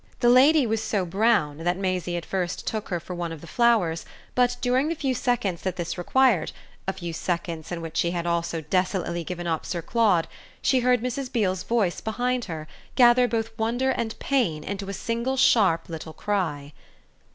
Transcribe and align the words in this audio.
The 0.19 0.29
lady 0.29 0.65
was 0.65 0.81
so 0.81 1.05
brown 1.05 1.57
that 1.57 1.77
Maisie 1.77 2.17
at 2.17 2.25
first 2.25 2.65
took 2.65 2.89
her 2.89 2.99
for 2.99 3.13
one 3.13 3.31
of 3.31 3.39
the 3.39 3.45
Flowers; 3.45 4.03
but 4.33 4.57
during 4.59 4.87
the 4.87 4.95
few 4.95 5.13
seconds 5.13 5.61
that 5.61 5.75
this 5.75 5.95
required 5.95 6.51
a 6.87 6.93
few 6.93 7.13
seconds 7.13 7.71
in 7.71 7.83
which 7.83 7.97
she 7.97 8.09
had 8.09 8.25
also 8.25 8.61
desolately 8.61 9.23
given 9.23 9.45
up 9.45 9.63
Sir 9.63 9.83
Claude 9.83 10.27
she 10.59 10.79
heard 10.79 11.03
Mrs. 11.03 11.31
Beale's 11.31 11.61
voice, 11.61 12.01
behind 12.01 12.45
her, 12.45 12.67
gather 12.95 13.27
both 13.27 13.55
wonder 13.59 13.91
and 13.91 14.17
pain 14.17 14.63
into 14.63 14.89
a 14.89 14.93
single 14.93 15.37
sharp 15.37 15.87
little 15.87 16.13
cry. 16.13 16.73